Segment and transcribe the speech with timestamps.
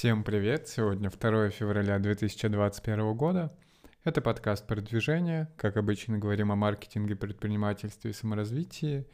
[0.00, 0.66] Всем привет!
[0.66, 3.54] Сегодня 2 февраля 2021 года.
[4.02, 5.52] Это подкаст «Продвижение».
[5.58, 9.06] Как обычно, говорим о маркетинге, предпринимательстве и саморазвитии.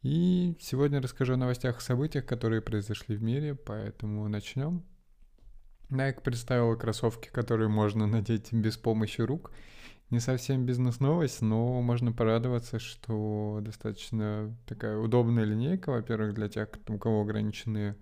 [0.00, 4.82] И сегодня расскажу о новостях и событиях, которые произошли в мире, поэтому начнем.
[5.90, 9.52] Nike представила кроссовки, которые можно надеть без помощи рук.
[10.08, 16.96] Не совсем бизнес-новость, но можно порадоваться, что достаточно такая удобная линейка, во-первых, для тех, у
[16.96, 17.96] кого ограниченные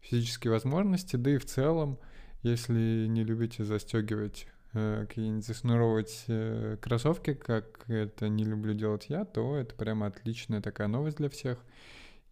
[0.00, 1.98] физические возможности, да и в целом,
[2.42, 9.24] если не любите застегивать э, какие-нибудь заснуровывать э, кроссовки, как это не люблю делать я,
[9.24, 11.58] то это прямо отличная такая новость для всех.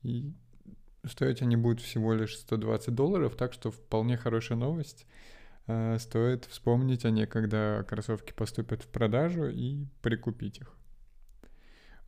[0.03, 0.33] И
[1.05, 5.07] стоить они будут всего лишь 120 долларов, так что вполне хорошая новость.
[5.67, 10.75] Э, стоит вспомнить о ней, когда кроссовки поступят в продажу и прикупить их.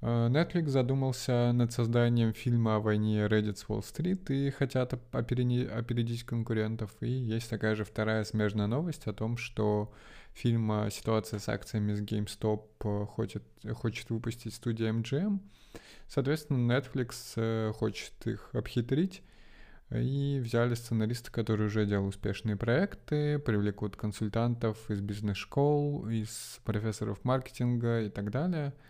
[0.02, 6.90] Э, Netflix задумался над созданием фильма о войне Reddit с Уолл-стрит и хотят опередить конкурентов.
[7.00, 9.92] И есть такая же вторая смежная новость о том, что
[10.32, 13.42] фильм «Ситуация с акциями с GameStop» э, хочет,
[13.74, 15.40] хочет выпустить студия MGM.
[16.08, 19.22] Соответственно, Netflix э, хочет их обхитрить
[19.90, 28.02] и взяли сценариста, который уже делал успешные проекты, привлекут консультантов из бизнес-школ, из профессоров маркетинга
[28.02, 28.72] и так далее–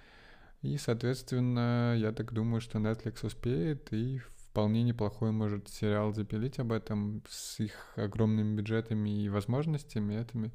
[0.63, 6.73] и, соответственно, я так думаю, что Netflix успеет и вполне неплохой может сериал запилить об
[6.73, 10.15] этом с их огромными бюджетами и возможностями.
[10.15, 10.51] Это,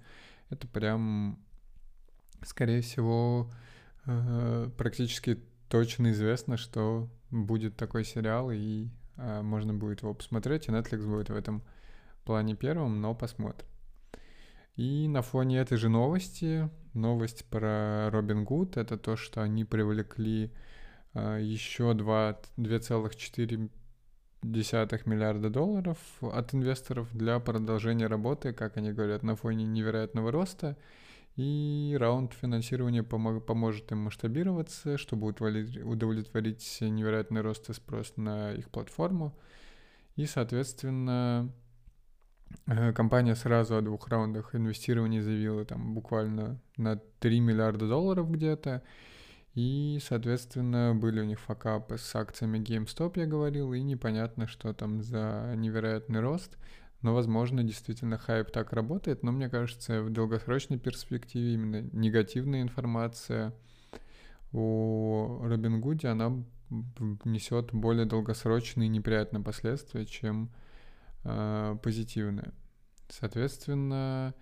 [0.49, 1.39] это прям,
[2.43, 3.49] скорее всего,
[4.05, 10.71] э, практически точно известно, что будет такой сериал, и э, можно будет его посмотреть, и
[10.71, 11.63] Netflix будет в этом
[12.25, 13.67] плане первым, но посмотрим.
[14.75, 20.51] И на фоне этой же новости, новость про Робин Гуд, это то, что они привлекли
[21.13, 23.69] э, еще 2,4
[25.05, 30.77] миллиарда долларов от инвесторов для продолжения работы, как они говорят, на фоне невероятного роста.
[31.35, 38.69] И раунд финансирования помог, поможет им масштабироваться, чтобы удовлетворить невероятный рост и спрос на их
[38.69, 39.37] платформу.
[40.15, 41.51] И, соответственно,
[42.93, 48.83] компания сразу о двух раундах инвестирования заявила там буквально на 3 миллиарда долларов где-то.
[49.53, 55.01] И, соответственно, были у них факапы с акциями GameStop, я говорил, и непонятно, что там
[55.01, 56.57] за невероятный рост.
[57.01, 63.53] Но, возможно, действительно хайп так работает, но мне кажется, в долгосрочной перспективе именно негативная информация
[64.51, 66.43] о Робин Гуде, она
[67.23, 70.49] несет более долгосрочные неприятные последствия, чем
[71.25, 72.53] э, позитивное.
[73.09, 74.33] Соответственно,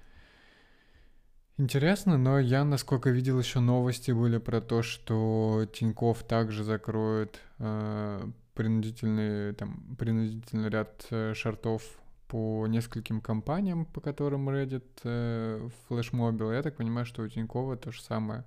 [1.57, 8.29] интересно, но я, насколько видел, еще новости были про то, что Тиньков также закроет э,
[8.53, 11.83] принудительный, там, принудительный ряд э, шартов
[12.27, 16.51] по нескольким компаниям, по которым Reddit, э, флешмобил.
[16.51, 18.43] Я так понимаю, что у Тинькова то же самое.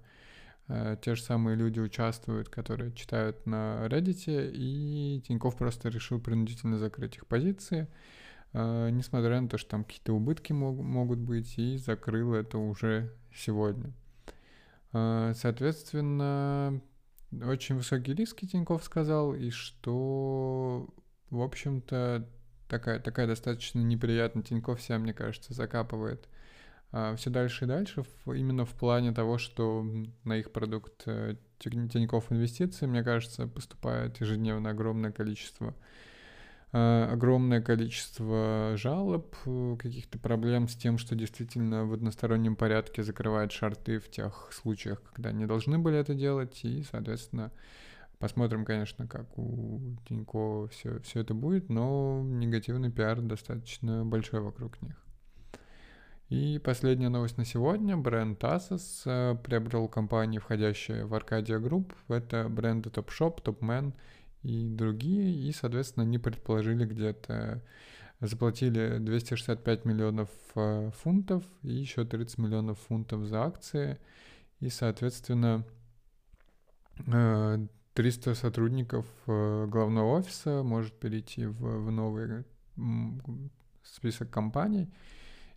[0.69, 6.79] Э, те же самые люди участвуют, которые читают на Reddit, и Тиньков просто решил принудительно
[6.79, 7.87] закрыть их позиции.
[8.53, 13.93] Несмотря на то, что там какие-то убытки мог, могут быть, и закрыл это уже сегодня.
[14.93, 16.81] А, соответственно,
[17.33, 20.89] очень высокие риски Тиньков сказал, и что,
[21.31, 22.27] в общем-то,
[22.69, 26.27] такая, такая достаточно неприятная Тиньков себя, мне кажется, закапывает
[26.93, 29.85] а, все дальше и дальше, именно в плане того, что
[30.25, 36.16] на их продукт э, Тиньков инвестиции, мне кажется, поступает ежедневно огромное количество Э,
[36.73, 43.99] огромное количество жалоб, э, каких-то проблем с тем, что действительно в одностороннем порядке закрывают шарты
[43.99, 47.53] в тех случаях, когда не должны были это делать, и, соответственно,
[48.19, 54.81] посмотрим, конечно, как у Тинько все, все это будет, но негативный пиар достаточно большой вокруг
[54.83, 54.97] них.
[56.29, 57.97] И последняя новость на сегодня.
[57.97, 61.93] Бренд Asus э, приобрел компанию, входящую в Arcadia Group.
[62.09, 63.93] Это бренды Topshop, Topman
[64.43, 67.63] и другие, и, соответственно, они предположили где-то,
[68.21, 73.99] заплатили 265 миллионов э, фунтов и еще 30 миллионов фунтов за акции,
[74.61, 75.65] и, соответственно,
[77.05, 82.45] 300 э, сотрудников э, главного офиса может перейти в, в новый
[83.83, 84.89] список компаний,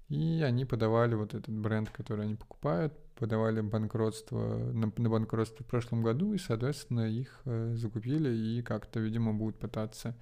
[0.10, 5.68] и они подавали вот этот бренд, который они покупают, подавали банкротство на, на банкротство в
[5.68, 10.16] прошлом году, и, соответственно, их э, закупили и как-то, видимо, будут пытаться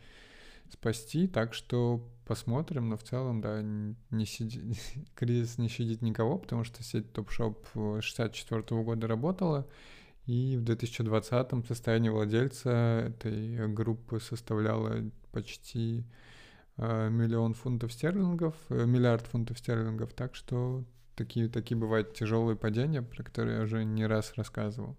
[0.70, 1.28] спасти.
[1.28, 4.74] Так что посмотрим, но в целом, да, не сиди...
[5.16, 9.68] кризис не щадит никого, потому что сеть Топшоп 64 -го года работала,
[10.26, 16.04] и в 2020 состояние владельца этой группы составляло почти
[16.78, 20.84] миллион фунтов стерлингов, э, миллиард фунтов стерлингов, так что
[21.16, 24.96] такие, такие бывают тяжелые падения, про которые я уже не раз рассказывал.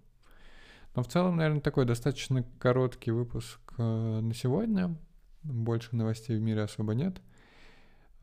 [0.95, 4.95] Но в целом, наверное, такой достаточно короткий выпуск э, на сегодня.
[5.43, 7.21] Больше новостей в мире особо нет.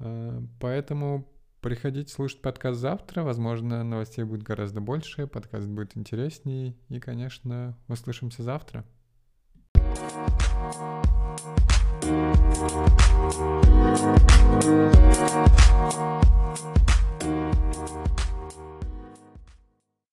[0.01, 1.27] Э, поэтому
[1.61, 3.23] приходите слушать подкаст завтра.
[3.23, 6.75] Возможно, новостей будет гораздо больше, подкаст будет интереснее.
[6.89, 8.85] И, конечно, услышимся завтра.